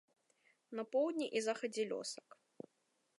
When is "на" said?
0.79-0.85